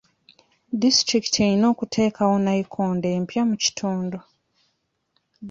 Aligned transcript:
Disitulikiti 0.81 1.37
erina 1.47 1.65
okuteekawo 1.73 2.35
nayikondo 2.43 3.07
empya 3.17 3.41
mu 3.49 3.55
kitundu. 3.63 4.19